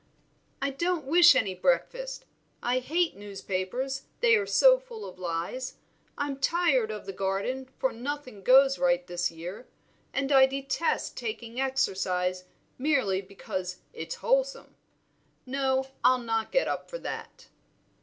"I 0.63 0.71
don't 0.71 1.05
wish 1.05 1.35
any 1.35 1.53
breakfast; 1.53 2.25
I 2.63 2.79
hate 2.79 3.15
newspapers, 3.15 4.07
they 4.19 4.35
are 4.35 4.47
so 4.47 4.79
full 4.79 5.05
of 5.07 5.19
lies; 5.19 5.75
I'm 6.17 6.39
tired 6.39 6.89
of 6.89 7.05
the 7.05 7.13
garden, 7.13 7.69
for 7.77 7.91
nothing 7.93 8.41
goes 8.41 8.79
right 8.79 9.05
this 9.05 9.29
year; 9.29 9.67
and 10.11 10.31
I 10.31 10.47
detest 10.47 11.17
taking 11.17 11.61
exercise 11.61 12.45
merely 12.79 13.21
because 13.21 13.81
it's 13.93 14.15
wholesome. 14.15 14.73
No, 15.45 15.89
I'll 16.03 16.17
not 16.17 16.51
get 16.51 16.67
up 16.67 16.89
for 16.89 16.97
that." 16.97 17.49